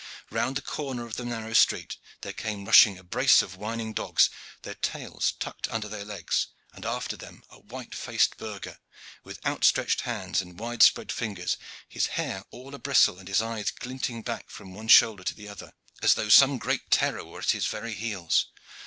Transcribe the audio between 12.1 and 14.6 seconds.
hair all abristle and his eyes glinting back